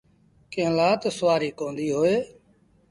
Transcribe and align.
ڪݩهݩ 0.51 0.75
لآ 0.77 0.89
تا 1.01 1.09
سُوآريٚ 1.17 1.55
ڪونديٚ 1.59 1.95
هوئي 1.97 2.15
ديٚ۔ 2.21 2.25